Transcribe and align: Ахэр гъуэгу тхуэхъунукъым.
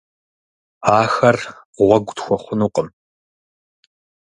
Ахэр 0.99 1.37
гъуэгу 1.75 2.13
тхуэхъунукъым. 2.17 2.87